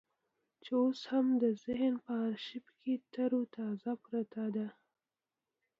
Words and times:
چې 0.63 0.71
اوس 0.81 0.99
مې 1.03 1.07
هم 1.11 1.25
د 1.41 1.43
ذهن 1.63 1.93
په 2.05 2.11
ارشيف 2.27 2.65
کې 2.79 2.93
ترو 3.13 3.41
تازه 3.55 3.91
پرته 4.05 4.43
ده. 4.55 4.67